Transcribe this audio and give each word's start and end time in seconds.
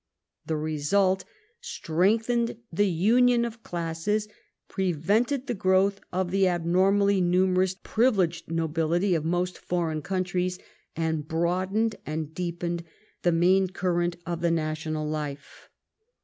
The 0.47 0.57
result 0.57 1.25
strengthened 1.59 2.57
the 2.73 2.87
union 2.89 3.45
of 3.45 3.61
classes, 3.61 4.27
pre 4.67 4.93
vented 4.93 5.45
the 5.45 5.53
growth 5.53 6.01
of 6.11 6.31
the 6.31 6.47
abnormally 6.47 7.21
numerous 7.21 7.75
privileged 7.75 8.49
nobility 8.49 9.13
of 9.13 9.23
most 9.25 9.59
foreign 9.59 10.01
countries, 10.01 10.57
and 10.95 11.27
broadened 11.27 11.97
and 12.03 12.33
deepened 12.33 12.83
the 13.21 13.31
main 13.31 13.67
current 13.67 14.15
of 14.25 14.41
the 14.41 14.49
national 14.49 15.07
life. 15.07 15.69